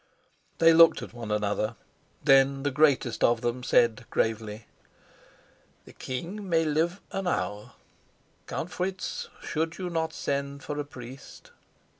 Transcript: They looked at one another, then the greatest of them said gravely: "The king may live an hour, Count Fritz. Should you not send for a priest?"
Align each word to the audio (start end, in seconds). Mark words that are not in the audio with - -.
They 0.57 0.73
looked 0.73 1.03
at 1.03 1.13
one 1.13 1.29
another, 1.29 1.75
then 2.23 2.63
the 2.63 2.71
greatest 2.71 3.23
of 3.23 3.41
them 3.41 3.61
said 3.61 4.07
gravely: 4.09 4.65
"The 5.85 5.93
king 5.93 6.49
may 6.49 6.65
live 6.65 6.99
an 7.11 7.27
hour, 7.27 7.73
Count 8.47 8.71
Fritz. 8.71 9.29
Should 9.43 9.77
you 9.77 9.91
not 9.91 10.11
send 10.11 10.63
for 10.63 10.79
a 10.79 10.83
priest?" 10.85 11.51